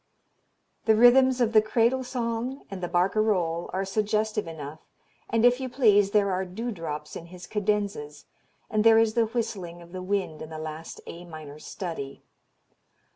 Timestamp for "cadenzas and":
7.45-8.83